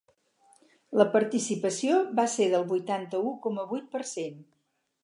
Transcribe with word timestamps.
La 1.01 1.05
participació 1.17 2.01
va 2.21 2.27
ser 2.37 2.49
del 2.55 2.67
vuitanta-u 2.73 3.39
coma 3.47 3.69
vuit 3.77 3.89
per 3.97 4.07
cent. 4.19 4.43